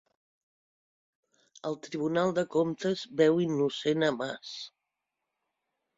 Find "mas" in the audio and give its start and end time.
4.21-4.59